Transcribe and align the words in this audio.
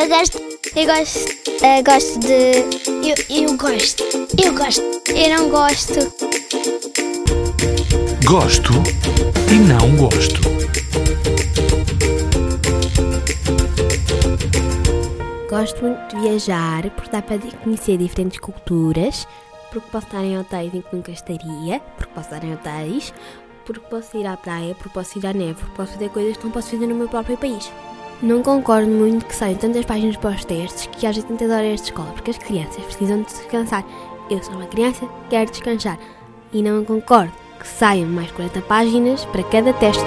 Eu 0.00 0.08
gosto. 0.08 0.38
Eu 0.74 0.86
gosto. 0.86 1.18
eh, 1.62 1.82
gosto 1.82 2.18
de. 2.20 2.52
Eu, 3.06 3.14
eu 3.28 3.56
gosto. 3.58 4.02
Eu 4.42 4.54
gosto. 4.54 4.80
Eu 5.10 5.36
não 5.36 5.50
gosto. 5.50 5.94
Gosto 8.24 8.72
e 9.52 9.56
não 9.56 9.96
gosto. 9.96 10.40
Gosto 15.50 15.82
muito 15.82 16.16
de 16.16 16.22
viajar 16.22 16.88
porque 16.92 17.10
dá 17.10 17.20
para 17.20 17.38
conhecer 17.62 17.98
diferentes 17.98 18.38
culturas, 18.38 19.28
porque 19.70 19.86
posso 19.92 20.06
estar 20.06 20.24
em 20.24 20.38
hotéis 20.38 20.72
em 20.72 20.80
que 20.80 20.96
nunca 20.96 21.10
estaria, 21.10 21.80
porque 21.98 22.14
posso 22.14 22.34
estar 22.34 22.42
em 22.42 22.54
hotéis, 22.54 23.12
porque 23.66 23.86
posso 23.90 24.16
ir 24.16 24.26
à 24.26 24.34
praia, 24.38 24.74
porque 24.74 24.94
posso 24.94 25.18
ir 25.18 25.26
à 25.26 25.34
neve, 25.34 25.54
porque 25.54 25.76
posso 25.76 25.92
fazer 25.92 26.08
coisas 26.08 26.38
que 26.38 26.44
não 26.44 26.52
posso 26.52 26.70
fazer 26.70 26.86
no 26.86 26.94
meu 26.94 27.08
próprio 27.08 27.36
país. 27.36 27.70
Não 28.22 28.42
concordo 28.42 28.90
muito 28.90 29.24
que 29.24 29.34
saiam 29.34 29.56
tantas 29.56 29.86
páginas 29.86 30.14
para 30.16 30.36
os 30.36 30.44
testes 30.44 30.86
que 30.86 31.06
haja 31.06 31.22
tantas 31.22 31.50
horas 31.50 31.80
de 31.80 31.86
escola, 31.86 32.12
porque 32.12 32.30
as 32.30 32.36
crianças 32.36 32.84
precisam 32.84 33.22
de 33.22 33.28
descansar. 33.28 33.82
Eu 34.30 34.42
sou 34.42 34.54
uma 34.56 34.66
criança, 34.66 35.08
quero 35.30 35.50
descansar. 35.50 35.98
E 36.52 36.62
não 36.62 36.84
concordo 36.84 37.32
que 37.58 37.66
saiam 37.66 38.08
mais 38.08 38.30
40 38.32 38.60
páginas 38.62 39.24
para 39.24 39.42
cada 39.44 39.72
teste. 39.72 40.04